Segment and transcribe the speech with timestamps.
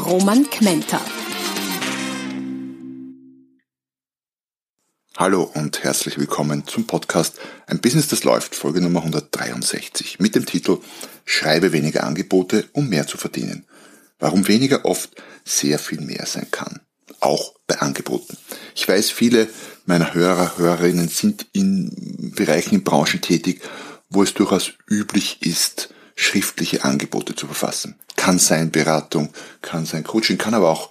[0.00, 1.00] Roman Kmenter.
[5.16, 10.46] Hallo und herzlich willkommen zum Podcast Ein Business, das läuft, Folge Nummer 163 mit dem
[10.46, 10.78] Titel
[11.24, 13.66] Schreibe weniger Angebote, um mehr zu verdienen.
[14.18, 15.10] Warum weniger oft
[15.44, 16.80] sehr viel mehr sein kann
[17.20, 18.36] auch bei Angeboten.
[18.74, 19.48] Ich weiß, viele
[19.86, 23.62] meiner Hörer, Hörerinnen sind in Bereichen, in Branchen tätig,
[24.08, 27.98] wo es durchaus üblich ist, schriftliche Angebote zu verfassen.
[28.16, 29.30] Kann sein Beratung,
[29.62, 30.90] kann sein Coaching, kann aber auch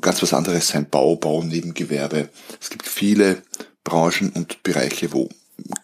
[0.00, 2.30] ganz was anderes sein, Bau, Bau, Nebengewerbe.
[2.60, 3.42] Es gibt viele
[3.84, 5.28] Branchen und Bereiche, wo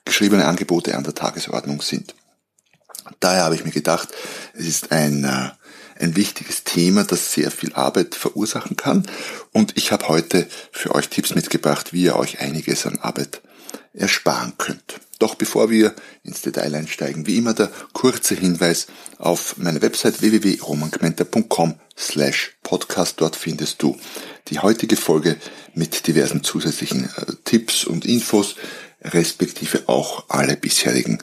[0.04, 2.14] geschriebene Angebote an der Tagesordnung sind.
[3.20, 4.08] Daher habe ich mir gedacht,
[4.54, 5.50] es ist ein äh,
[6.02, 9.06] ein wichtiges Thema, das sehr viel Arbeit verursachen kann.
[9.52, 13.40] Und ich habe heute für euch Tipps mitgebracht, wie ihr euch einiges an Arbeit
[13.94, 15.00] ersparen könnt.
[15.18, 21.76] Doch bevor wir ins Detail einsteigen, wie immer der kurze Hinweis auf meine Website www.romangmenta.com
[21.96, 23.20] slash podcast.
[23.20, 23.96] Dort findest du
[24.48, 25.36] die heutige Folge
[25.74, 28.56] mit diversen zusätzlichen äh, Tipps und Infos,
[29.00, 31.18] respektive auch alle bisherigen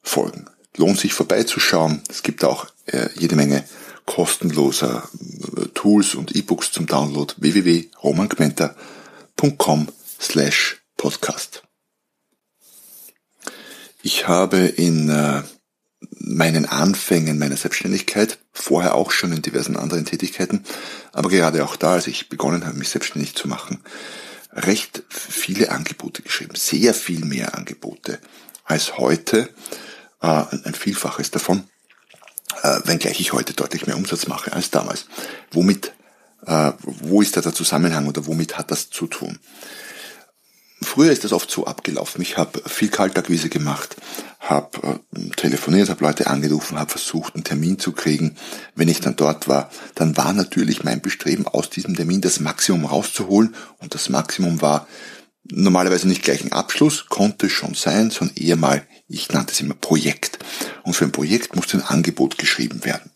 [0.00, 0.46] Folgen.
[0.76, 2.02] Lohnt sich vorbeizuschauen.
[2.08, 3.64] Es gibt auch äh, jede Menge
[4.06, 5.08] kostenloser
[5.56, 9.88] äh, Tools und E-Books zum Download www.romangmenta.com
[10.20, 11.63] slash podcast.
[14.04, 15.42] Ich habe in äh,
[16.18, 20.62] meinen Anfängen meiner Selbstständigkeit, vorher auch schon in diversen anderen Tätigkeiten,
[21.12, 23.80] aber gerade auch da, als ich begonnen habe, mich selbstständig zu machen,
[24.52, 28.20] recht viele Angebote geschrieben, sehr viel mehr Angebote
[28.64, 29.48] als heute,
[30.20, 31.64] äh, ein Vielfaches davon
[32.62, 35.06] äh, wenngleich ich heute deutlich mehr Umsatz mache als damals.
[35.50, 35.92] Womit,
[36.46, 39.38] äh, wo ist da der Zusammenhang oder womit hat das zu tun?
[40.84, 42.22] Früher ist das oft so abgelaufen.
[42.22, 43.96] Ich habe viel Kaltakquise gemacht,
[44.40, 48.36] habe äh, telefoniert, habe Leute angerufen, habe versucht, einen Termin zu kriegen.
[48.74, 52.84] Wenn ich dann dort war, dann war natürlich mein Bestreben, aus diesem Termin das Maximum
[52.84, 53.54] rauszuholen.
[53.78, 54.86] Und das Maximum war
[55.44, 59.74] normalerweise nicht gleich ein Abschluss, konnte schon sein, sondern eher mal, ich nannte es immer
[59.74, 60.38] Projekt.
[60.82, 63.10] Und für ein Projekt musste ein Angebot geschrieben werden.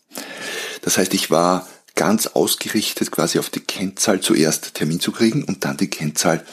[0.81, 5.65] Das heißt, ich war ganz ausgerichtet quasi auf die Kennzahl zuerst Termin zu kriegen und
[5.65, 6.45] dann die Kennzahl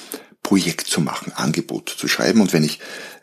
[0.47, 2.41] Projekt zu machen, Angebot zu schreiben.
[2.41, 2.79] Und wenn ich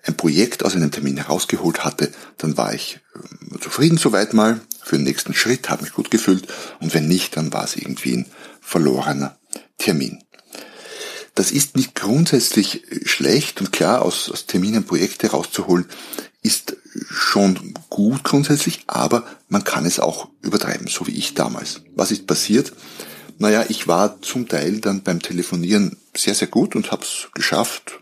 [0.06, 4.98] ein Projekt aus einem Termin herausgeholt hatte, dann war ich äh, zufrieden soweit mal für
[4.98, 6.50] den nächsten Schritt, habe mich gut gefühlt.
[6.82, 8.26] Und wenn nicht, dann war es irgendwie ein
[8.60, 9.38] verlorener
[9.78, 10.22] Termin.
[11.34, 15.86] Das ist nicht grundsätzlich schlecht und klar, aus, aus Terminen Projekte rauszuholen,
[16.42, 16.76] ist
[17.10, 21.84] schon gut grundsätzlich, aber man kann es auch übertreiben, so wie ich damals.
[21.96, 22.74] Was ist passiert?
[23.38, 28.00] Naja, ich war zum Teil dann beim Telefonieren sehr, sehr gut und habe es geschafft,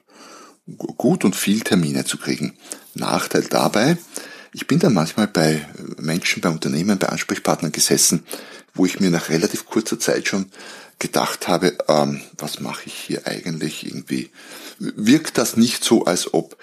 [0.97, 2.57] gut und viel Termine zu kriegen.
[2.93, 3.97] Nachteil dabei,
[4.53, 5.65] ich bin dann manchmal bei
[5.97, 8.25] Menschen, bei Unternehmen, bei Ansprechpartnern gesessen,
[8.73, 10.51] wo ich mir nach relativ kurzer Zeit schon
[10.99, 14.29] gedacht habe, ähm, was mache ich hier eigentlich irgendwie?
[14.77, 16.57] Wirkt das nicht so, als ob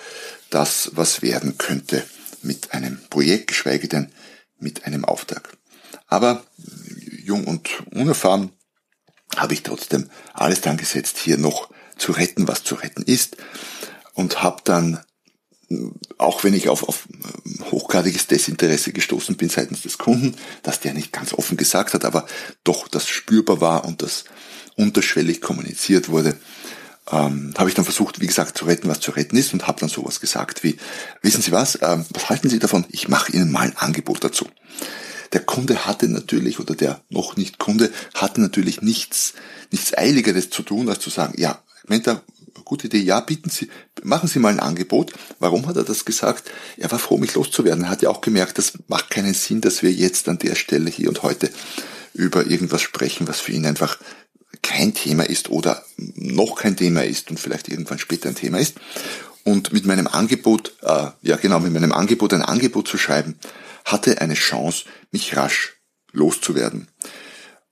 [0.51, 2.05] das was werden könnte
[2.43, 4.13] mit einem Projekt, geschweige denn
[4.59, 5.57] mit einem Auftrag.
[6.07, 6.45] Aber
[7.25, 8.53] jung und unerfahren
[9.37, 13.37] habe ich trotzdem alles dran gesetzt, hier noch zu retten, was zu retten ist
[14.15, 15.01] und habe dann
[16.17, 17.07] auch wenn ich auf, auf
[17.71, 22.27] hochgradiges Desinteresse gestoßen bin seitens des Kunden, dass der nicht ganz offen gesagt hat, aber
[22.65, 24.25] doch das spürbar war und das
[24.77, 26.39] unterschwellig kommuniziert wurde,
[27.11, 29.81] ähm, habe ich dann versucht, wie gesagt, zu retten, was zu retten ist und habe
[29.81, 30.79] dann sowas gesagt wie,
[31.23, 32.87] wissen Sie was, ähm, was halten Sie davon?
[32.91, 34.47] Ich mache Ihnen mal ein Angebot dazu.
[35.33, 39.35] Der Kunde hatte natürlich, oder der noch nicht Kunde, hatte natürlich nichts,
[39.71, 42.23] nichts Eiligeres zu tun, als zu sagen, ja, Mentor,
[42.65, 43.69] gute Idee, ja, bieten Sie,
[44.03, 45.13] machen Sie mal ein Angebot.
[45.39, 46.51] Warum hat er das gesagt?
[46.77, 47.85] Er war froh, mich loszuwerden.
[47.85, 50.91] Er hat ja auch gemerkt, das macht keinen Sinn, dass wir jetzt an der Stelle
[50.91, 51.51] hier und heute
[52.13, 53.99] über irgendwas sprechen, was für ihn einfach
[54.63, 58.75] kein Thema ist oder noch kein Thema ist und vielleicht irgendwann später ein Thema ist.
[59.45, 63.39] Und mit meinem Angebot, äh, ja genau, mit meinem Angebot ein Angebot zu schreiben,
[63.85, 65.77] hatte eine Chance, mich rasch
[66.13, 66.89] loszuwerden.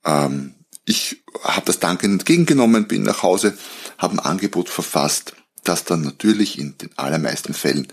[0.05, 0.55] Ähm,
[0.85, 3.57] ich habe das dankend entgegengenommen, bin nach Hause,
[3.97, 5.33] habe ein Angebot verfasst,
[5.63, 7.87] das dann natürlich in den allermeisten Fällen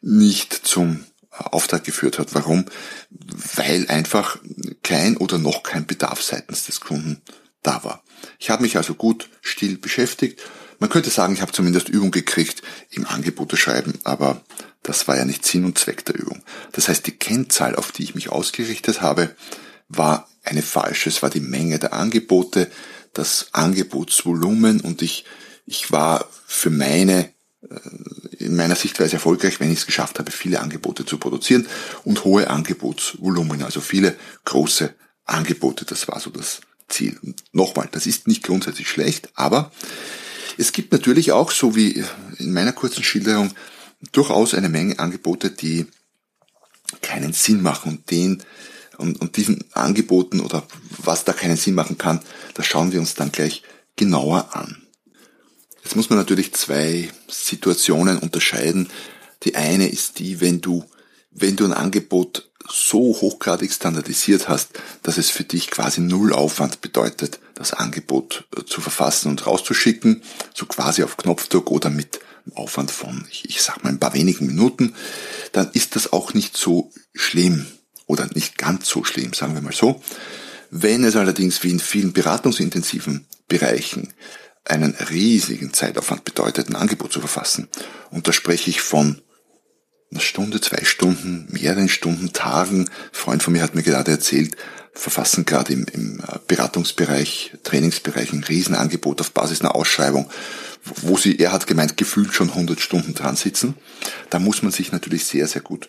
[0.00, 2.34] nicht zum Auftrag geführt hat.
[2.34, 2.64] Warum?
[3.10, 4.38] Weil einfach
[4.82, 7.20] kein oder noch kein Bedarf seitens des Kunden
[7.62, 8.02] da war.
[8.38, 10.40] Ich habe mich also gut still beschäftigt.
[10.78, 14.42] Man könnte sagen, ich habe zumindest Übung gekriegt im Angebote schreiben, aber
[14.82, 16.42] das war ja nicht Sinn und Zweck der Übung.
[16.72, 19.34] Das heißt, die Kennzahl, auf die ich mich ausgerichtet habe,
[19.88, 21.08] war eine falsche.
[21.08, 22.70] Es war die Menge der Angebote,
[23.12, 25.24] das Angebotsvolumen und ich,
[25.66, 27.30] ich war für meine,
[27.62, 31.66] äh, in meiner Sichtweise erfolgreich, wenn ich es geschafft habe, viele Angebote zu produzieren
[32.04, 34.94] und hohe Angebotsvolumen, also viele große
[35.24, 35.84] Angebote.
[35.84, 37.18] Das war so das Ziel.
[37.22, 39.72] Und nochmal, das ist nicht grundsätzlich schlecht, aber
[40.58, 42.04] es gibt natürlich auch, so wie
[42.38, 43.52] in meiner kurzen Schilderung,
[44.12, 45.86] durchaus eine Menge Angebote, die
[47.00, 48.42] keinen Sinn machen und den
[48.98, 50.66] und, und diesen Angeboten oder
[50.98, 52.20] was da keinen Sinn machen kann,
[52.54, 53.62] das schauen wir uns dann gleich
[53.94, 54.82] genauer an.
[55.84, 58.88] Jetzt muss man natürlich zwei Situationen unterscheiden.
[59.44, 60.84] Die eine ist die, wenn du,
[61.30, 64.70] wenn du ein Angebot so hochgradig standardisiert hast,
[65.04, 70.22] dass es für dich quasi null Aufwand bedeutet, das Angebot äh, zu verfassen und rauszuschicken,
[70.54, 72.20] so quasi auf Knopfdruck oder mit
[72.54, 74.94] Aufwand von, ich, ich sag mal, ein paar wenigen Minuten,
[75.52, 77.66] dann ist das auch nicht so schlimm
[78.06, 80.02] oder nicht ganz so schlimm, sagen wir mal so.
[80.70, 84.14] Wenn es allerdings wie in vielen beratungsintensiven Bereichen
[84.64, 87.68] einen riesigen Zeitaufwand bedeutet, ein Angebot zu verfassen,
[88.10, 89.20] und da spreche ich von
[90.10, 92.88] einer Stunde, zwei Stunden, mehreren Stunden, Tagen.
[92.88, 94.56] Ein Freund von mir hat mir gerade erzählt,
[94.98, 100.28] verfassen gerade im, im äh, Beratungsbereich, Trainingsbereich ein Riesenangebot auf Basis einer Ausschreibung,
[100.84, 103.74] wo sie, er hat gemeint, gefühlt schon 100 Stunden dran sitzen.
[104.30, 105.88] Da muss man sich natürlich sehr, sehr gut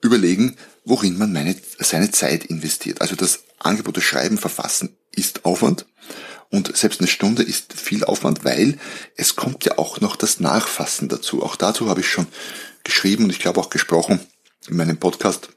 [0.00, 3.00] überlegen, worin man meine, seine Zeit investiert.
[3.00, 5.86] Also das Angebot, das Schreiben, Verfassen ist Aufwand.
[6.48, 8.78] Und selbst eine Stunde ist viel Aufwand, weil
[9.16, 11.42] es kommt ja auch noch das Nachfassen dazu.
[11.42, 12.26] Auch dazu habe ich schon
[12.84, 14.20] geschrieben und ich glaube auch gesprochen
[14.68, 15.50] in meinem Podcast.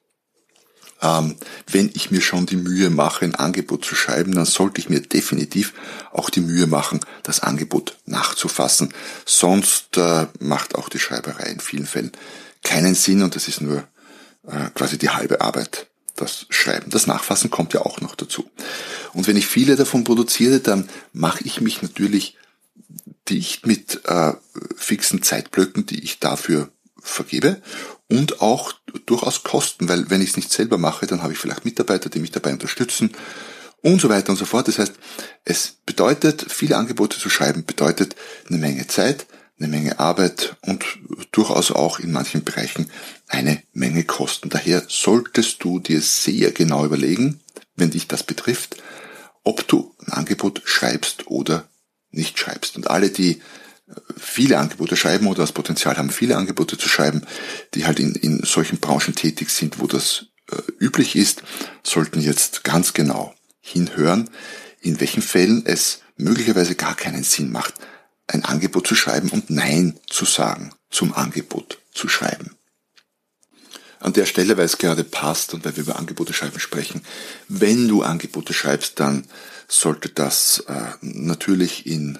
[1.02, 1.36] Ähm,
[1.72, 5.02] wenn ich mir schon die Mühe mache, ein Angebot zu schreiben, dann sollte ich mir
[5.02, 5.74] definitiv
[6.12, 8.94] auch die Mühe machen, das Angebot nachzufassen.
[9.26, 12.12] Sonst äh, macht auch die Schreiberei in vielen Fällen
[12.64, 13.88] keinen Sinn und das ist nur
[14.48, 15.88] äh, quasi die halbe Arbeit.
[16.16, 18.50] Das Schreiben, das Nachfassen kommt ja auch noch dazu.
[19.14, 22.36] Und wenn ich viele davon produziere, dann mache ich mich natürlich
[23.30, 24.34] dicht mit äh,
[24.76, 26.70] fixen Zeitblöcken, die ich dafür
[27.02, 27.62] vergebe
[28.10, 28.74] und auch
[29.06, 32.20] durchaus Kosten, weil wenn ich es nicht selber mache, dann habe ich vielleicht Mitarbeiter, die
[32.20, 33.12] mich dabei unterstützen
[33.82, 34.68] und so weiter und so fort.
[34.68, 34.94] Das heißt,
[35.46, 38.16] es bedeutet, viele Angebote zu schreiben, bedeutet
[38.48, 39.28] eine Menge Zeit,
[39.60, 40.86] eine Menge Arbeit und
[41.32, 42.90] durchaus auch in manchen Bereichen
[43.28, 44.50] eine Menge Kosten.
[44.50, 47.42] Daher solltest du dir sehr genau überlegen,
[47.76, 48.78] wenn dich das betrifft,
[49.44, 51.68] ob du ein Angebot schreibst oder
[52.12, 52.76] nicht schreibst.
[52.76, 53.42] Und alle, die
[54.18, 57.24] viele Angebote schreiben oder das Potenzial haben, viele Angebote zu schreiben,
[57.74, 61.44] die halt in, in solchen Branchen tätig sind, wo das äh, üblich ist,
[61.84, 64.30] sollten jetzt ganz genau hinhören,
[64.82, 67.76] in welchen Fällen es möglicherweise gar keinen Sinn macht,
[68.28, 72.56] ein Angebot zu schreiben und Nein zu sagen zum Angebot zu schreiben.
[74.00, 77.02] An der Stelle, weil es gerade passt und weil wir über Angebote schreiben sprechen,
[77.48, 79.26] wenn du Angebote schreibst, dann
[79.68, 82.20] sollte das äh, natürlich in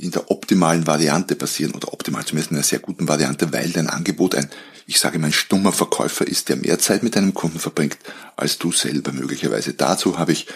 [0.00, 3.88] in der optimalen Variante passieren oder optimal zumindest in einer sehr guten Variante, weil dein
[3.88, 4.48] Angebot ein,
[4.86, 7.98] ich sage mal, ein stummer Verkäufer ist, der mehr Zeit mit deinem Kunden verbringt
[8.36, 9.74] als du selber möglicherweise.
[9.74, 10.46] Dazu habe ich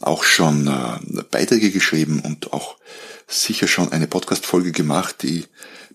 [0.00, 2.76] auch schon äh, Beiträge geschrieben und auch
[3.28, 5.22] sicher schon eine Podcast-Folge gemacht.
[5.22, 5.44] Die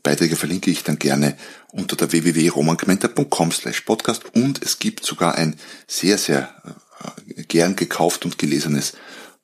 [0.02, 1.36] Beiträge verlinke ich dann gerne
[1.72, 6.50] unter der www.romangmenta.com slash podcast und es gibt sogar ein sehr, sehr
[7.36, 8.94] äh, gern gekauft und gelesenes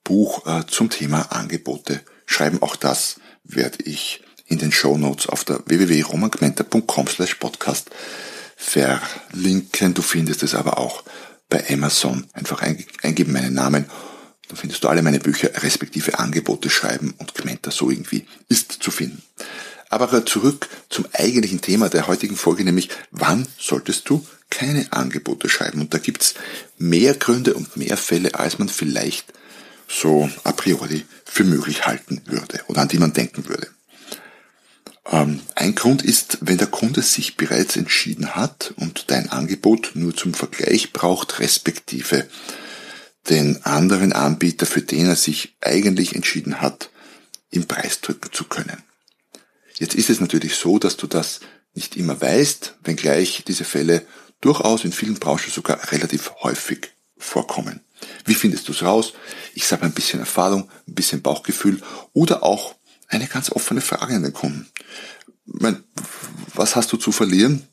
[0.04, 2.62] Buch äh, zum Thema Angebote schreiben.
[2.62, 3.20] Auch das
[3.50, 7.90] werde ich in den Show Notes auf der www.romangmenta.com slash podcast
[8.56, 9.94] verlinken.
[9.94, 11.04] Du findest es aber auch
[11.50, 12.28] bei Amazon.
[12.34, 13.86] Einfach eingeben meinen Namen.
[14.48, 18.90] Dann findest du alle meine Bücher respektive Angebote schreiben und Gmenta so irgendwie ist zu
[18.92, 19.22] finden.
[19.90, 25.82] Aber zurück zum eigentlichen Thema der heutigen Folge, nämlich wann solltest du keine Angebote schreiben?
[25.82, 26.36] Und da gibt's
[26.78, 29.34] mehr Gründe und mehr Fälle, als man vielleicht
[29.88, 33.68] so a priori für möglich halten würde oder an die man denken würde.
[35.12, 40.16] Ähm, ein Grund ist, wenn der Kunde sich bereits entschieden hat und dein Angebot nur
[40.16, 42.28] zum Vergleich braucht, respektive
[43.30, 46.90] den anderen Anbieter, für den er sich eigentlich entschieden hat,
[47.52, 48.84] im Preis drücken zu können.
[49.76, 51.40] Jetzt ist es natürlich so, dass du das
[51.74, 54.06] nicht immer weißt, wenngleich diese Fälle
[54.42, 57.82] durchaus in vielen Branchen sogar relativ häufig vorkommen.
[58.26, 59.14] Wie findest du es raus?
[59.54, 61.82] Ich sage ein bisschen Erfahrung, ein bisschen Bauchgefühl
[62.14, 62.76] oder auch
[63.08, 64.68] eine ganz offene Frage an den Kunden.
[65.46, 65.84] Meine,
[66.54, 67.68] was hast du zu verlieren?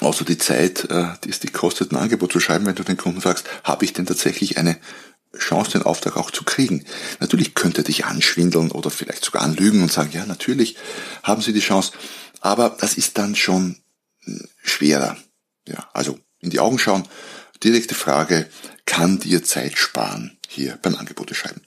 [0.00, 2.96] außer die Zeit, äh, die es dich kostet, ein Angebot zu schreiben, wenn du den
[2.96, 4.78] Kunden fragst, habe ich denn tatsächlich eine
[5.36, 6.84] Chance, den Auftrag auch zu kriegen.
[7.20, 10.76] Natürlich könnte er dich anschwindeln oder vielleicht sogar anlügen und sagen, ja, natürlich
[11.22, 11.92] haben Sie die Chance,
[12.40, 13.76] aber das ist dann schon
[14.20, 15.16] hm, schwerer.
[15.68, 17.06] Ja, also in die Augen schauen,
[17.62, 18.48] direkte Frage,
[18.84, 21.60] kann dir Zeit sparen hier beim Angebote schreiben?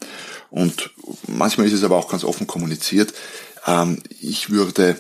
[0.50, 0.92] Und
[1.28, 3.14] manchmal ist es aber auch ganz offen kommuniziert.
[3.66, 4.98] Ähm, ich würde,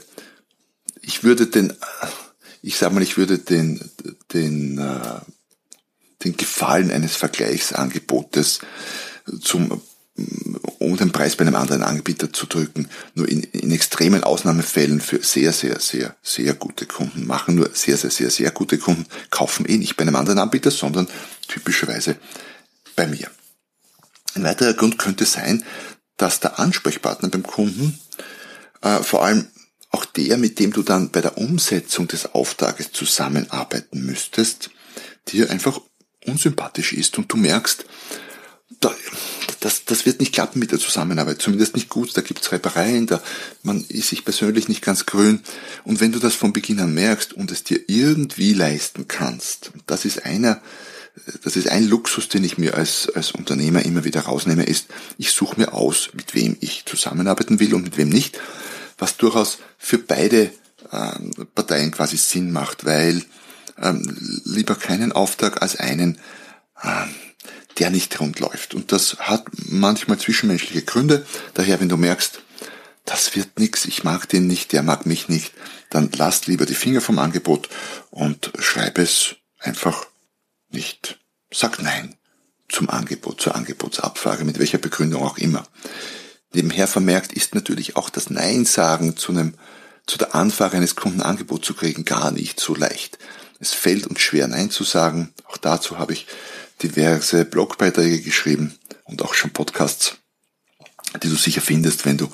[1.02, 1.74] ich würde den,
[2.62, 3.90] ich sag mal, ich würde den,
[4.34, 5.20] den, äh,
[6.24, 8.60] den Gefallen eines Vergleichsangebotes
[9.42, 9.82] zum
[10.80, 15.22] um den Preis bei einem anderen Anbieter zu drücken, nur in, in extremen Ausnahmefällen für
[15.24, 17.56] sehr, sehr, sehr, sehr gute Kunden machen.
[17.56, 21.08] Nur sehr, sehr, sehr, sehr gute Kunden kaufen eh nicht bei einem anderen Anbieter, sondern
[21.48, 22.16] typischerweise
[22.96, 23.30] bei mir.
[24.36, 25.64] Ein weiterer Grund könnte sein,
[26.18, 28.00] dass der Ansprechpartner beim Kunden
[28.82, 29.48] äh, vor allem
[29.92, 34.70] auch der, mit dem du dann bei der Umsetzung des Auftrages zusammenarbeiten müsstest,
[35.30, 35.82] dir einfach
[36.26, 37.86] unsympathisch ist und du merkst,
[39.60, 43.22] das, das wird nicht klappen mit der Zusammenarbeit, zumindest nicht gut, da gibt's Reibereien, da
[43.64, 45.42] man ist sich persönlich nicht ganz grün.
[45.84, 50.06] Und wenn du das von Beginn an merkst und es dir irgendwie leisten kannst, das
[50.06, 50.62] ist einer,
[51.44, 55.32] das ist ein Luxus, den ich mir als, als Unternehmer immer wieder rausnehme, ist, ich
[55.32, 58.40] suche mir aus, mit wem ich zusammenarbeiten will und mit wem nicht,
[58.98, 60.52] was durchaus für beide
[60.92, 63.24] ähm, Parteien quasi Sinn macht, weil
[63.82, 66.18] ähm, lieber keinen Auftrag als einen,
[66.84, 67.10] ähm,
[67.80, 68.74] der nicht rund läuft.
[68.74, 71.26] Und das hat manchmal zwischenmenschliche Gründe.
[71.54, 72.42] Daher, wenn du merkst,
[73.06, 75.54] das wird nix, ich mag den nicht, der mag mich nicht,
[75.90, 77.70] dann lass lieber die Finger vom Angebot
[78.12, 80.06] und schreib es einfach
[80.70, 81.20] nicht.
[81.52, 82.16] Sag Nein
[82.70, 85.68] zum Angebot, zur Angebotsabfrage, mit welcher Begründung auch immer.
[86.54, 89.56] Nebenher vermerkt ist natürlich auch das Nein sagen zu einem,
[90.06, 93.18] zu der Anfrage eines Kunden Angebot zu kriegen gar nicht so leicht.
[93.60, 95.34] Es fällt uns schwer Nein zu sagen.
[95.46, 96.28] Auch dazu habe ich
[96.82, 100.18] diverse Blogbeiträge geschrieben und auch schon Podcasts,
[101.22, 102.26] die du sicher findest, wenn du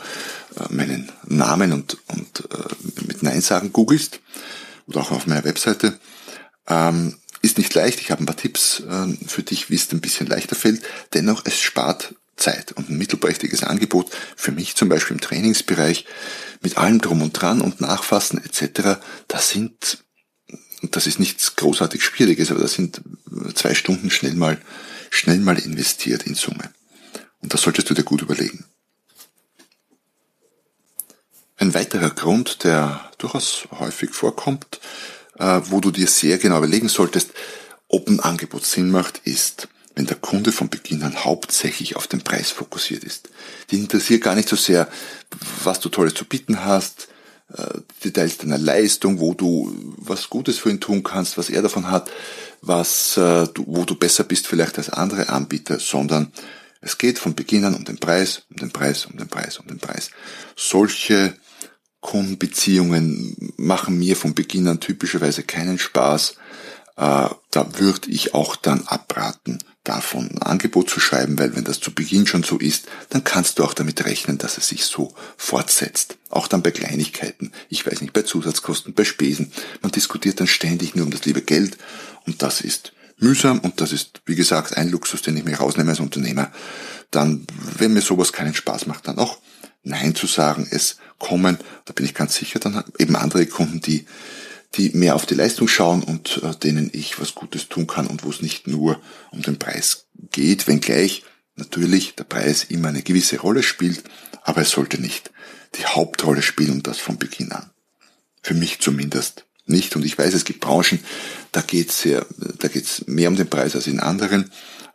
[0.59, 4.19] äh, meinen Namen und, und äh, mit Nein sagen googelst
[4.87, 5.99] oder auch auf meiner Webseite.
[6.67, 10.01] Ähm, ist nicht leicht, ich habe ein paar Tipps äh, für dich, wie es ein
[10.01, 10.81] bisschen leichter fällt.
[11.13, 16.05] Dennoch, es spart Zeit und ein mittelprächtiges Angebot für mich zum Beispiel im Trainingsbereich
[16.61, 18.99] mit allem drum und dran und Nachfassen etc.
[19.27, 20.04] Das sind
[20.81, 23.01] und das ist nichts großartig Schwieriges, aber das sind
[23.55, 24.61] zwei Stunden schnell mal,
[25.09, 26.71] schnell mal investiert in Summe.
[27.41, 28.65] Und das solltest du dir gut überlegen.
[31.57, 34.79] Ein weiterer Grund, der durchaus häufig vorkommt,
[35.37, 37.31] äh, wo du dir sehr genau überlegen solltest,
[37.87, 42.21] ob ein Angebot Sinn macht, ist, wenn der Kunde von Beginn an hauptsächlich auf den
[42.21, 43.29] Preis fokussiert ist.
[43.71, 44.89] Die interessiert gar nicht so sehr,
[45.63, 47.07] was du Tolles zu bieten hast,
[48.03, 52.09] Details deiner Leistung, wo du was Gutes für ihn tun kannst, was er davon hat,
[52.61, 56.31] was, äh, wo du besser bist vielleicht als andere Anbieter, sondern
[56.81, 59.67] es geht von Beginn an um den Preis, um den Preis, um den Preis, um
[59.67, 60.11] den Preis.
[60.55, 61.35] Solche
[61.99, 66.35] Kundenbeziehungen machen mir von Beginn an typischerweise keinen Spaß.
[66.97, 71.79] Äh, da würde ich auch dann abraten, davon ein Angebot zu schreiben, weil wenn das
[71.79, 75.13] zu Beginn schon so ist, dann kannst du auch damit rechnen, dass es sich so
[75.37, 76.17] fortsetzt.
[76.29, 79.51] Auch dann bei Kleinigkeiten, ich weiß nicht, bei Zusatzkosten, bei Spesen.
[79.81, 81.77] Man diskutiert dann ständig nur um das liebe Geld
[82.25, 85.91] und das ist mühsam und das ist, wie gesagt, ein Luxus, den ich mir rausnehme
[85.91, 86.51] als Unternehmer.
[87.11, 89.37] Dann, wenn mir sowas keinen Spaß macht, dann auch
[89.83, 94.05] Nein zu sagen, es kommen, da bin ich ganz sicher, dann eben andere Kunden, die
[94.77, 98.23] die mehr auf die Leistung schauen und äh, denen ich was Gutes tun kann und
[98.23, 98.99] wo es nicht nur
[99.31, 101.23] um den Preis geht, wenngleich
[101.55, 104.03] natürlich der Preis immer eine gewisse Rolle spielt,
[104.43, 105.31] aber es sollte nicht
[105.75, 107.71] die Hauptrolle spielen und das von Beginn an.
[108.41, 109.95] Für mich zumindest nicht.
[109.95, 110.99] Und ich weiß, es gibt Branchen,
[111.51, 112.25] da geht's sehr,
[112.59, 114.51] da geht's mehr um den Preis als in anderen.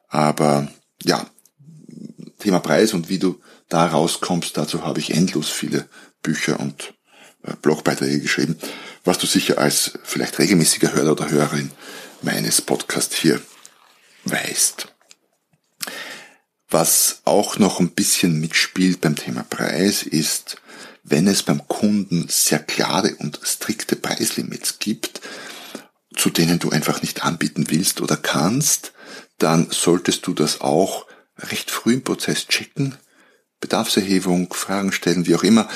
[0.08, 0.68] Aber
[1.02, 1.28] ja,
[2.38, 5.88] Thema Preis und wie du da rauskommst, dazu habe ich endlos viele
[6.22, 6.94] Bücher und
[7.42, 8.56] äh, Blogbeiträge geschrieben,
[9.04, 11.71] was du sicher als vielleicht regelmäßiger Hörer oder Hörerin
[12.23, 13.40] meines Podcasts hier
[14.25, 14.88] weißt.
[16.69, 20.61] Was auch noch ein bisschen mitspielt beim Thema Preis ist,
[21.02, 25.21] wenn es beim Kunden sehr klare und strikte Preislimits gibt,
[26.14, 28.92] zu denen du einfach nicht anbieten willst oder kannst,
[29.38, 31.07] dann solltest du das auch
[31.38, 32.97] recht früh im Prozess checken,
[33.61, 35.69] Bedarfserhebung, Fragen stellen, wie auch immer,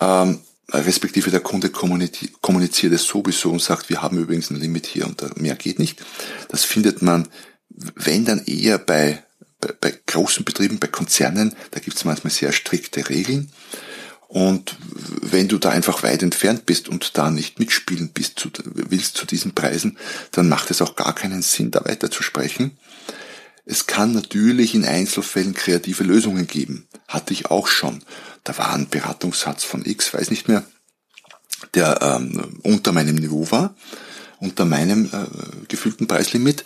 [0.00, 5.06] ähm, respektive der Kunde kommuniziert es sowieso und sagt, wir haben übrigens ein Limit hier
[5.06, 6.02] und mehr geht nicht.
[6.48, 7.28] Das findet man,
[7.70, 9.22] wenn dann eher bei,
[9.60, 13.50] bei, bei großen Betrieben, bei Konzernen, da gibt es manchmal sehr strikte Regeln.
[14.28, 14.76] Und
[15.22, 19.24] wenn du da einfach weit entfernt bist und da nicht mitspielen bist, zu, willst zu
[19.24, 19.96] diesen Preisen,
[20.32, 22.76] dann macht es auch gar keinen Sinn, da weiter zu sprechen.
[23.64, 26.87] Es kann natürlich in Einzelfällen kreative Lösungen geben.
[27.08, 28.04] Hatte ich auch schon.
[28.44, 30.62] Da war ein Beratungssatz von X, weiß nicht mehr,
[31.74, 33.74] der ähm, unter meinem Niveau war,
[34.38, 36.64] unter meinem äh, gefühlten Preislimit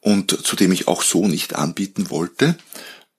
[0.00, 2.56] und zu dem ich auch so nicht anbieten wollte.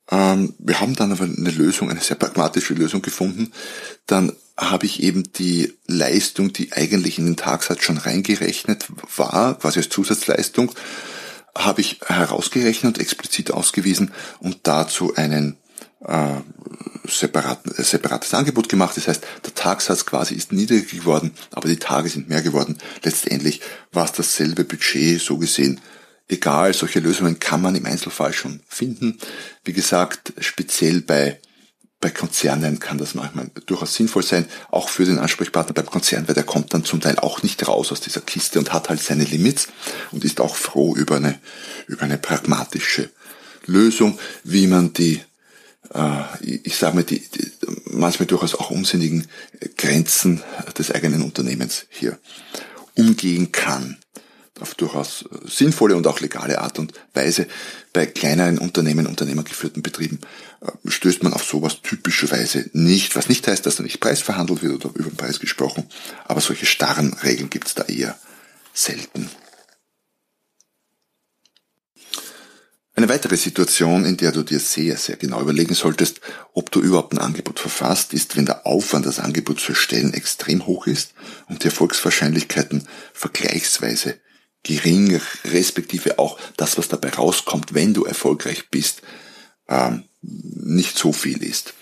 [0.10, 3.52] Ähm, wir haben dann aber eine Lösung, eine sehr pragmatische Lösung gefunden.
[4.06, 8.88] Dann habe ich eben die Leistung, die eigentlich in den Tagsatz schon reingerechnet
[9.18, 10.72] war, quasi als Zusatzleistung,
[11.58, 15.58] habe ich herausgerechnet und explizit ausgewiesen und dazu einen
[16.06, 16.42] äh,
[17.08, 18.98] separaten, äh, separates Angebot gemacht.
[18.98, 22.78] Das heißt, der Tagsatz quasi ist niedriger geworden, aber die Tage sind mehr geworden.
[23.04, 25.80] Letztendlich war es dasselbe Budget, so gesehen
[26.32, 29.18] egal, solche Lösungen kann man im Einzelfall schon finden.
[29.66, 31.40] Wie gesagt, speziell bei
[32.02, 36.34] bei Konzernen kann das manchmal durchaus sinnvoll sein, auch für den Ansprechpartner beim Konzern, weil
[36.34, 39.24] der kommt dann zum Teil auch nicht raus aus dieser Kiste und hat halt seine
[39.24, 39.68] Limits
[40.12, 41.40] und ist auch froh über eine,
[41.86, 43.12] über eine pragmatische
[43.68, 45.22] Lösung, wie man die,
[46.42, 47.52] ich sage mal, die, die
[47.86, 49.28] manchmal durchaus auch unsinnigen
[49.78, 50.42] Grenzen
[50.78, 52.18] des eigenen Unternehmens hier
[52.96, 53.98] umgehen kann
[54.62, 57.48] auf durchaus äh, sinnvolle und auch legale Art und Weise.
[57.94, 60.20] Bei kleineren Unternehmen, unternehmergeführten Betrieben
[60.62, 64.64] äh, stößt man auf sowas typischerweise nicht, was nicht heißt, dass da nicht Preis verhandelt
[64.64, 65.88] wird oder über den Preis gesprochen,
[66.26, 68.18] aber solche starren Regeln gibt es da eher
[68.74, 69.30] selten.
[72.94, 76.20] Eine weitere Situation, in der du dir sehr, sehr genau überlegen solltest,
[76.54, 80.66] ob du überhaupt ein Angebot verfasst, ist, wenn der Aufwand, das Angebot zu erstellen, extrem
[80.66, 81.14] hoch ist
[81.48, 84.20] und die Erfolgswahrscheinlichkeiten vergleichsweise
[84.64, 89.02] gering, respektive auch das, was dabei rauskommt, wenn du erfolgreich bist,
[89.70, 91.74] ähm, nicht so viel ist.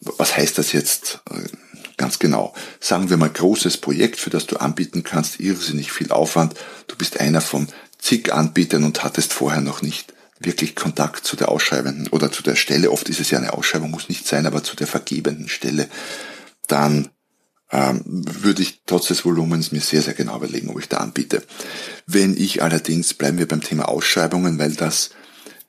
[0.00, 1.48] Was heißt das jetzt äh,
[1.96, 2.52] ganz genau?
[2.80, 6.54] Sagen wir mal großes Projekt, für das du anbieten kannst, irrsinnig viel Aufwand.
[6.88, 11.48] Du bist einer von zig Anbietern und hattest vorher noch nicht wirklich Kontakt zu der
[11.48, 12.90] Ausschreibenden oder zu der Stelle.
[12.90, 15.88] Oft ist es ja eine Ausschreibung, muss nicht sein, aber zu der vergebenden Stelle.
[16.66, 17.08] Dann
[17.70, 21.42] ähm, würde ich trotz des Volumens mir sehr, sehr genau überlegen, ob ich da anbiete.
[22.06, 25.10] Wenn ich allerdings, bleiben wir beim Thema Ausschreibungen, weil das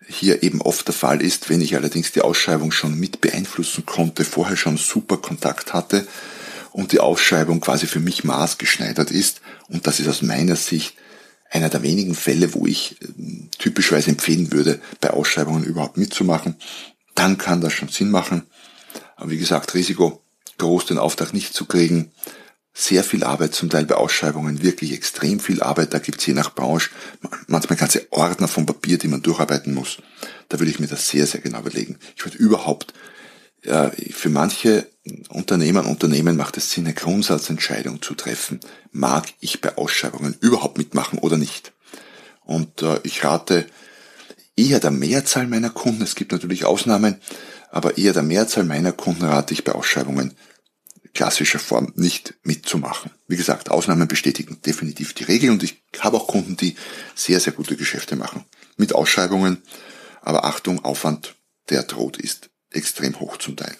[0.07, 4.25] hier eben oft der Fall ist, wenn ich allerdings die Ausschreibung schon mit beeinflussen konnte,
[4.25, 6.07] vorher schon super Kontakt hatte
[6.71, 10.95] und die Ausschreibung quasi für mich maßgeschneidert ist, und das ist aus meiner Sicht
[11.49, 16.55] einer der wenigen Fälle, wo ich ähm, typischerweise empfehlen würde, bei Ausschreibungen überhaupt mitzumachen,
[17.15, 18.43] dann kann das schon Sinn machen.
[19.15, 20.21] Aber wie gesagt, Risiko
[20.57, 22.11] groß den Auftrag nicht zu kriegen.
[22.73, 25.93] Sehr viel Arbeit, zum Teil bei Ausschreibungen, wirklich extrem viel Arbeit.
[25.93, 26.91] Da gibt's je nach Branche
[27.47, 29.97] manchmal ganze Ordner von Papier, die man durcharbeiten muss.
[30.47, 31.97] Da würde ich mir das sehr, sehr genau überlegen.
[32.15, 32.93] Ich würde überhaupt,
[33.61, 34.87] für manche
[35.29, 38.59] Unternehmer und Unternehmen macht es Sinn, eine Grundsatzentscheidung zu treffen.
[38.91, 41.73] Mag ich bei Ausschreibungen überhaupt mitmachen oder nicht?
[42.43, 43.65] Und äh, ich rate
[44.55, 47.21] eher der Mehrzahl meiner Kunden, es gibt natürlich Ausnahmen,
[47.71, 50.35] aber eher der Mehrzahl meiner Kunden rate ich bei Ausschreibungen
[51.13, 53.11] klassischer Form nicht mitzumachen.
[53.27, 56.75] Wie gesagt, Ausnahmen bestätigen definitiv die Regel und ich habe auch Kunden, die
[57.15, 58.45] sehr, sehr gute Geschäfte machen
[58.77, 59.61] mit Ausschreibungen.
[60.21, 61.35] Aber Achtung, Aufwand,
[61.69, 63.75] der droht, ist extrem hoch zum Teil.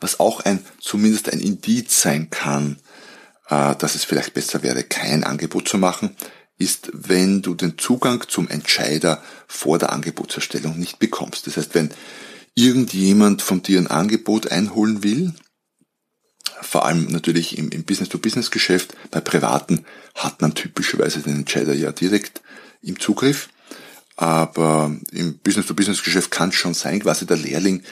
[0.00, 2.78] Was auch ein, zumindest ein Indiz sein kann,
[3.48, 6.16] äh, dass es vielleicht besser wäre, kein Angebot zu machen,
[6.58, 11.46] ist, wenn du den Zugang zum Entscheider vor der Angebotserstellung nicht bekommst.
[11.46, 11.90] Das heißt, wenn
[12.54, 15.34] irgendjemand von dir ein Angebot einholen will,
[16.60, 19.84] vor allem natürlich im, im Business-to-Business-Geschäft, bei Privaten
[20.14, 22.42] hat man typischerweise den Entscheider ja direkt
[22.82, 23.48] im Zugriff,
[24.18, 27.84] aber im Business-to-Business-Geschäft kann es schon sein, quasi der Lehrling,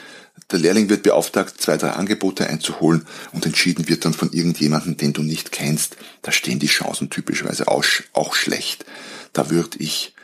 [0.51, 5.13] der Lehrling wird beauftragt, zwei, drei Angebote einzuholen und entschieden wird dann von irgendjemandem, den
[5.13, 5.95] du nicht kennst.
[6.23, 8.85] Da stehen die Chancen typischerweise auch, auch schlecht.
[9.31, 10.15] Da würde ich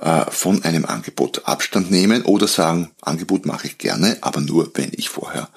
[0.00, 4.92] äh, von einem Angebot Abstand nehmen oder sagen, Angebot mache ich gerne, aber nur, wenn
[4.92, 5.48] ich vorher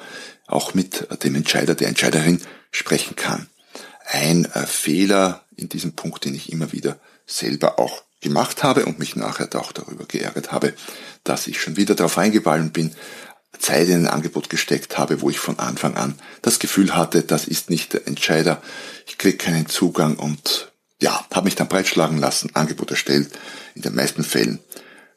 [0.47, 3.45] auch mit dem Entscheider, der Entscheiderin sprechen kann.
[4.07, 8.97] Ein äh, Fehler in diesem Punkt, den ich immer wieder selber auch gemacht habe und
[8.97, 10.73] mich nachher auch darüber geärgert habe,
[11.23, 12.95] dass ich schon wieder darauf eingefallen bin,
[13.59, 17.45] Zeit in ein Angebot gesteckt habe, wo ich von Anfang an das Gefühl hatte, das
[17.45, 18.61] ist nicht der Entscheider,
[19.05, 23.31] ich kriege keinen Zugang und ja, habe mich dann breitschlagen lassen, Angebot erstellt,
[23.75, 24.59] in den meisten Fällen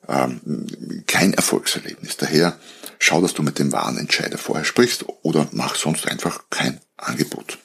[0.09, 0.67] ähm,
[1.07, 2.17] kein Erfolgserlebnis.
[2.17, 2.59] Daher
[2.99, 7.59] schau, dass du mit dem Warenentscheider vorher sprichst oder mach sonst einfach kein Angebot.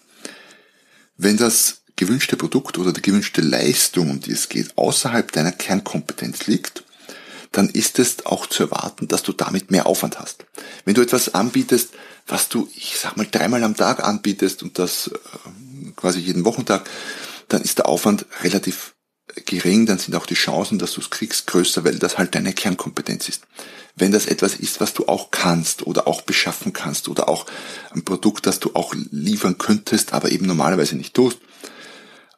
[1.17, 6.47] Wenn das gewünschte Produkt oder die gewünschte Leistung, um die es geht, außerhalb deiner Kernkompetenz
[6.47, 6.83] liegt,
[7.51, 10.45] dann ist es auch zu erwarten, dass du damit mehr Aufwand hast.
[10.83, 11.91] Wenn du etwas anbietest,
[12.25, 16.89] was du, ich sag mal, dreimal am Tag anbietest und das äh, quasi jeden Wochentag,
[17.49, 18.95] dann ist der Aufwand relativ
[19.45, 22.53] gering, dann sind auch die Chancen, dass du es kriegst, größer, weil das halt deine
[22.53, 23.43] Kernkompetenz ist.
[23.95, 27.45] Wenn das etwas ist, was du auch kannst oder auch beschaffen kannst oder auch
[27.91, 31.37] ein Produkt, das du auch liefern könntest, aber eben normalerweise nicht tust,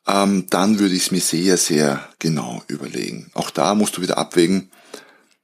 [0.08, 3.32] ähm, dann würde ich es mir sehr, sehr genau überlegen.
[3.34, 4.70] Auch da musst du wieder abwägen,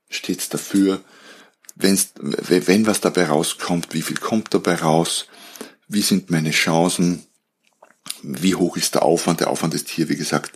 [0.10, 1.02] steht's dafür,
[1.76, 5.28] wenn's, wenn was dabei rauskommt, wie viel kommt dabei raus,
[5.88, 7.26] wie sind meine Chancen,
[8.22, 9.40] wie hoch ist der Aufwand.
[9.40, 10.52] Der Aufwand ist hier, wie gesagt,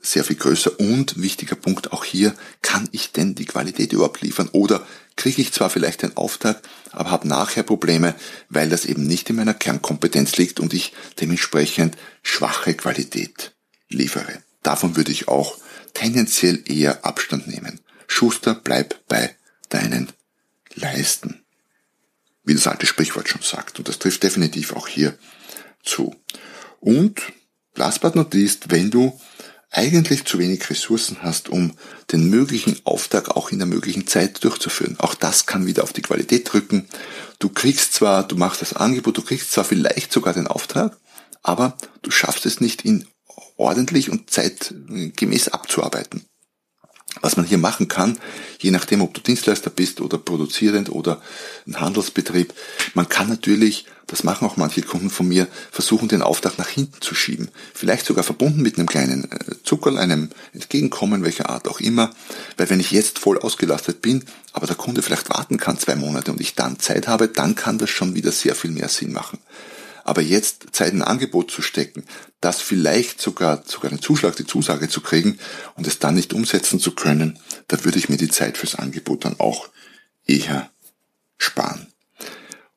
[0.00, 0.78] sehr viel größer.
[0.78, 4.48] Und wichtiger Punkt auch hier, kann ich denn die Qualität überhaupt liefern?
[4.52, 4.86] Oder
[5.18, 8.14] kriege ich zwar vielleicht einen Auftrag, aber habe nachher Probleme,
[8.48, 13.52] weil das eben nicht in meiner Kernkompetenz liegt und ich dementsprechend schwache Qualität
[13.88, 14.42] liefere.
[14.62, 15.58] Davon würde ich auch
[15.92, 17.80] tendenziell eher Abstand nehmen.
[18.06, 19.34] Schuster, bleib bei
[19.68, 20.08] deinen
[20.74, 21.42] Leisten.
[22.44, 23.78] Wie das alte Sprichwort schon sagt.
[23.78, 25.18] Und das trifft definitiv auch hier
[25.82, 26.14] zu.
[26.80, 27.20] Und
[27.74, 29.20] last but not least, wenn du
[29.70, 31.72] eigentlich zu wenig Ressourcen hast, um
[32.12, 34.96] den möglichen Auftrag auch in der möglichen Zeit durchzuführen.
[34.98, 36.88] Auch das kann wieder auf die Qualität drücken.
[37.38, 40.96] Du kriegst zwar, du machst das Angebot, du kriegst zwar vielleicht sogar den Auftrag,
[41.42, 43.06] aber du schaffst es nicht, ihn
[43.56, 46.27] ordentlich und zeitgemäß abzuarbeiten
[47.20, 48.18] was man hier machen kann,
[48.60, 51.20] je nachdem, ob du Dienstleister bist oder produzierend oder
[51.66, 52.52] ein Handelsbetrieb,
[52.94, 57.00] man kann natürlich, das machen auch manche Kunden von mir, versuchen, den Auftrag nach hinten
[57.00, 57.48] zu schieben.
[57.74, 62.14] Vielleicht sogar verbunden mit einem kleinen äh, Zuckerl, einem Entgegenkommen, welcher Art auch immer.
[62.56, 66.30] Weil wenn ich jetzt voll ausgelastet bin, aber der Kunde vielleicht warten kann zwei Monate
[66.30, 69.38] und ich dann Zeit habe, dann kann das schon wieder sehr viel mehr Sinn machen.
[70.08, 72.02] Aber jetzt Zeit in Angebot zu stecken,
[72.40, 75.38] das vielleicht sogar, sogar einen Zuschlag, die Zusage zu kriegen
[75.76, 79.26] und es dann nicht umsetzen zu können, da würde ich mir die Zeit fürs Angebot
[79.26, 79.68] dann auch
[80.24, 80.70] eher
[81.36, 81.92] sparen.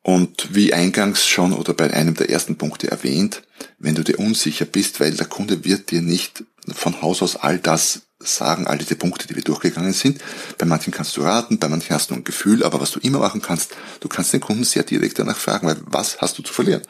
[0.01, 3.43] Und wie eingangs schon oder bei einem der ersten Punkte erwähnt,
[3.79, 7.59] wenn du dir unsicher bist, weil der Kunde wird dir nicht von Haus aus all
[7.59, 10.21] das sagen, all diese Punkte, die wir durchgegangen sind.
[10.57, 13.19] Bei manchen kannst du raten, bei manchen hast du ein Gefühl, aber was du immer
[13.19, 16.53] machen kannst, du kannst den Kunden sehr direkt danach fragen, weil was hast du zu
[16.53, 16.81] verlieren?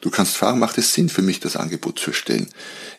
[0.00, 2.48] Du kannst fragen, macht es Sinn für mich, das Angebot zu erstellen?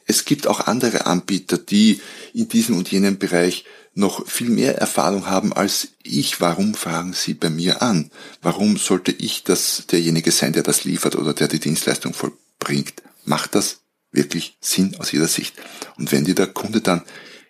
[0.06, 2.02] Es gibt auch andere Anbieter, die
[2.34, 6.42] in diesem und jenem Bereich noch viel mehr Erfahrung haben als ich.
[6.42, 8.12] Warum fragen Sie bei mir an?
[8.42, 13.04] Warum sollte ich das derjenige sein, der das liefert oder der die Dienstleistung vollbringt?
[13.26, 15.56] Macht das wirklich Sinn aus Ihrer Sicht?
[15.98, 17.04] Und wenn dir der Kunde dann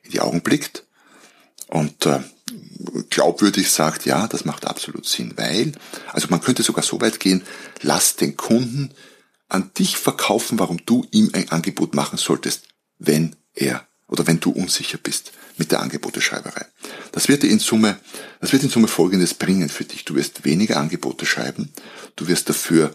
[0.10, 0.84] in die Augen blickt
[1.67, 2.19] und äh,
[3.10, 5.74] glaubwürdig sagt, ja, das macht absolut Sinn, weil,
[6.12, 7.43] also man könnte sogar so weit gehen,
[7.82, 8.91] lass den Kunden
[9.48, 12.67] an dich verkaufen, warum du ihm ein Angebot machen solltest,
[12.98, 16.65] wenn er oder wenn du unsicher bist mit der Angeboteschreiberei.
[17.12, 18.00] Das wird in Summe,
[18.41, 20.06] das wird in Summe Folgendes bringen für dich.
[20.06, 21.72] Du wirst weniger Angebote schreiben,
[22.15, 22.93] du wirst dafür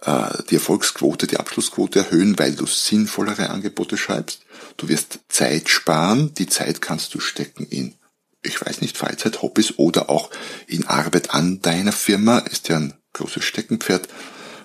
[0.00, 4.42] die Erfolgsquote, die Abschlussquote erhöhen, weil du sinnvollere Angebote schreibst.
[4.76, 6.32] Du wirst Zeit sparen.
[6.34, 7.94] Die Zeit kannst du stecken in,
[8.42, 10.30] ich weiß nicht, Freizeit, Hobbys oder auch
[10.68, 12.38] in Arbeit an deiner Firma.
[12.38, 14.08] Ist ja ein großes Steckenpferd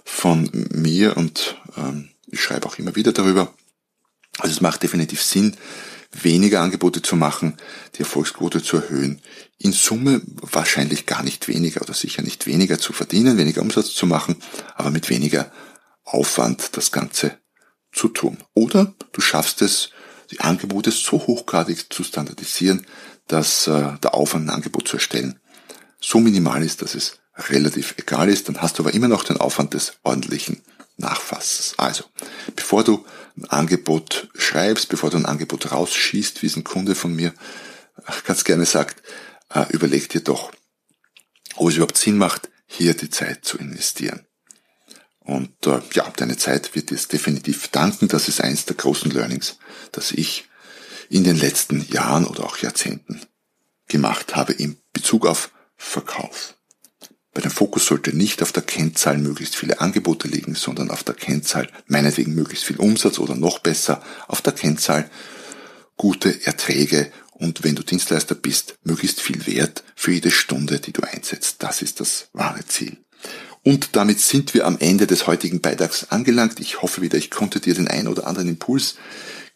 [0.05, 3.53] von mir und ähm, ich schreibe auch immer wieder darüber.
[4.39, 5.55] Also es macht definitiv Sinn,
[6.13, 7.57] weniger Angebote zu machen,
[7.95, 9.21] die Erfolgsquote zu erhöhen,
[9.57, 14.05] in Summe wahrscheinlich gar nicht weniger oder sicher nicht weniger zu verdienen, weniger Umsatz zu
[14.05, 14.35] machen,
[14.75, 15.51] aber mit weniger
[16.03, 17.37] Aufwand das Ganze
[17.91, 18.37] zu tun.
[18.53, 19.89] Oder du schaffst es,
[20.31, 22.85] die Angebote so hochgradig zu standardisieren,
[23.27, 25.39] dass äh, der Aufwand, ein Angebot zu erstellen,
[25.99, 28.47] so minimal ist, dass es relativ egal ist.
[28.47, 30.61] Dann hast du aber immer noch den Aufwand des ordentlichen
[30.97, 31.73] Nachfassens.
[31.77, 32.05] Also,
[32.55, 33.05] bevor du
[33.37, 37.33] ein Angebot schreibst, bevor du ein Angebot rausschießt, wie es ein Kunde von mir
[38.25, 39.01] ganz gerne sagt,
[39.49, 40.51] äh, überleg dir doch,
[41.55, 44.25] ob es überhaupt Sinn macht, hier die Zeit zu investieren.
[45.19, 48.07] Und äh, ja, deine Zeit wird dir definitiv danken.
[48.07, 49.57] Das ist eins der großen Learnings,
[49.91, 50.49] das ich
[51.09, 53.21] in den letzten Jahren oder auch Jahrzehnten
[53.87, 56.55] gemacht habe in Bezug auf Verkauf.
[57.33, 61.15] Bei dem Fokus sollte nicht auf der Kennzahl möglichst viele Angebote liegen, sondern auf der
[61.15, 65.09] Kennzahl meinetwegen möglichst viel Umsatz oder noch besser auf der Kennzahl
[65.97, 71.01] gute Erträge und wenn du Dienstleister bist, möglichst viel Wert für jede Stunde, die du
[71.01, 71.57] einsetzt.
[71.59, 72.97] Das ist das wahre Ziel.
[73.63, 76.59] Und damit sind wir am Ende des heutigen Beitrags angelangt.
[76.59, 78.95] Ich hoffe wieder, ich konnte dir den ein oder anderen Impuls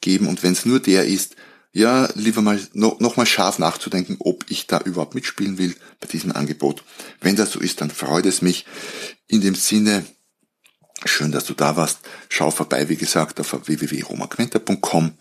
[0.01, 1.35] geben und wenn es nur der ist,
[1.77, 6.07] ja, lieber mal noch, noch mal scharf nachzudenken, ob ich da überhaupt mitspielen will bei
[6.07, 6.83] diesem Angebot.
[7.21, 8.65] Wenn das so ist, dann freut es mich.
[9.27, 10.03] In dem Sinne,
[11.05, 11.99] schön, dass du da warst.
[12.29, 15.13] Schau vorbei, wie gesagt, auf www.romaquenta.com.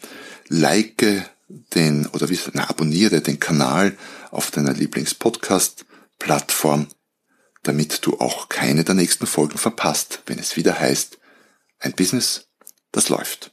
[0.49, 1.31] Like
[1.75, 3.95] den, oder wie, na, abonniere den Kanal
[4.31, 6.87] auf deiner Lieblingspodcast-Plattform,
[7.65, 11.19] damit du auch keine der nächsten Folgen verpasst, wenn es wieder heißt,
[11.81, 12.47] ein Business,
[12.93, 13.53] das läuft.